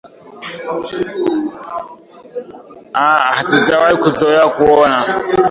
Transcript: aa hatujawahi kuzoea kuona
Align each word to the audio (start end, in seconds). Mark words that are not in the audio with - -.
aa 2.93 3.17
hatujawahi 3.35 3.97
kuzoea 4.03 4.45
kuona 4.55 4.97